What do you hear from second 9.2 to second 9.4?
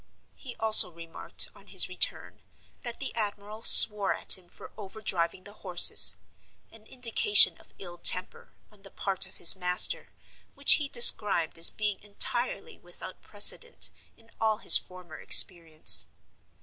of